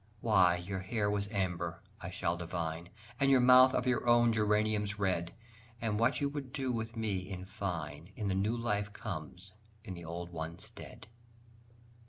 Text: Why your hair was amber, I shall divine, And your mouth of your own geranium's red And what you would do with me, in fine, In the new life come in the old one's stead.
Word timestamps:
Why 0.19 0.55
your 0.57 0.79
hair 0.79 1.11
was 1.11 1.27
amber, 1.29 1.83
I 2.01 2.09
shall 2.09 2.35
divine, 2.35 2.89
And 3.19 3.29
your 3.29 3.39
mouth 3.39 3.75
of 3.75 3.85
your 3.85 4.07
own 4.07 4.33
geranium's 4.33 4.97
red 4.97 5.31
And 5.79 5.99
what 5.99 6.19
you 6.19 6.27
would 6.29 6.51
do 6.51 6.71
with 6.71 6.95
me, 6.95 7.19
in 7.19 7.45
fine, 7.45 8.11
In 8.15 8.27
the 8.27 8.33
new 8.33 8.57
life 8.57 8.91
come 8.93 9.35
in 9.83 9.93
the 9.93 10.05
old 10.05 10.31
one's 10.31 10.65
stead. 10.65 11.05